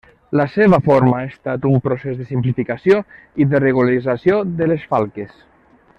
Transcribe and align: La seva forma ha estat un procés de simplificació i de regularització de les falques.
La 0.39 0.45
seva 0.53 0.77
forma 0.87 1.17
ha 1.17 1.27
estat 1.31 1.67
un 1.73 1.83
procés 1.89 2.17
de 2.21 2.27
simplificació 2.31 2.99
i 3.45 3.49
de 3.53 3.63
regularització 3.65 4.41
de 4.63 4.73
les 4.73 4.93
falques. 4.95 5.41